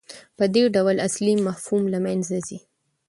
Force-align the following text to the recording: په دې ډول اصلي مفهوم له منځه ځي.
په 0.37 0.45
دې 0.53 0.63
ډول 0.75 0.95
اصلي 1.07 1.33
مفهوم 1.47 1.83
له 1.93 1.99
منځه 2.05 2.37
ځي. 2.47 2.59